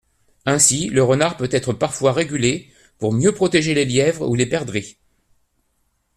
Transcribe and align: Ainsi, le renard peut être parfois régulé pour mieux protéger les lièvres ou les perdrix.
Ainsi, 0.47 0.89
le 0.89 1.03
renard 1.03 1.37
peut 1.37 1.47
être 1.51 1.73
parfois 1.73 2.11
régulé 2.11 2.71
pour 2.97 3.13
mieux 3.13 3.33
protéger 3.35 3.75
les 3.75 3.85
lièvres 3.85 4.27
ou 4.27 4.33
les 4.33 4.47
perdrix. 4.47 4.97